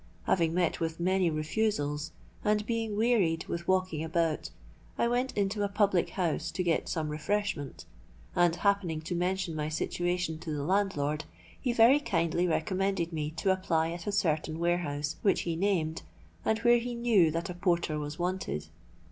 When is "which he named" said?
15.21-16.01